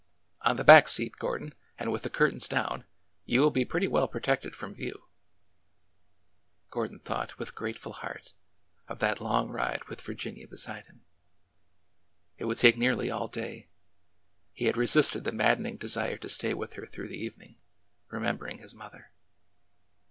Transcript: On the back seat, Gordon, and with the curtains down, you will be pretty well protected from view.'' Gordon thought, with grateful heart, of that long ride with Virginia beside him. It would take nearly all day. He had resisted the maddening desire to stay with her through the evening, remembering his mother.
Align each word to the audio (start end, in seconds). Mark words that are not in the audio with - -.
On 0.41 0.55
the 0.55 0.63
back 0.63 0.89
seat, 0.89 1.17
Gordon, 1.19 1.53
and 1.77 1.91
with 1.91 2.01
the 2.01 2.09
curtains 2.09 2.47
down, 2.47 2.85
you 3.23 3.39
will 3.39 3.51
be 3.51 3.63
pretty 3.63 3.87
well 3.87 4.07
protected 4.07 4.55
from 4.55 4.73
view.'' 4.73 5.05
Gordon 6.71 6.97
thought, 6.97 7.37
with 7.37 7.53
grateful 7.53 7.93
heart, 7.93 8.33
of 8.87 8.97
that 8.97 9.21
long 9.21 9.49
ride 9.49 9.83
with 9.83 10.01
Virginia 10.01 10.47
beside 10.47 10.87
him. 10.87 11.05
It 12.39 12.45
would 12.45 12.57
take 12.57 12.77
nearly 12.79 13.11
all 13.11 13.27
day. 13.27 13.69
He 14.53 14.65
had 14.65 14.75
resisted 14.75 15.23
the 15.23 15.31
maddening 15.31 15.77
desire 15.77 16.17
to 16.17 16.29
stay 16.29 16.55
with 16.55 16.73
her 16.73 16.87
through 16.87 17.09
the 17.09 17.23
evening, 17.23 17.57
remembering 18.09 18.57
his 18.57 18.73
mother. 18.73 19.11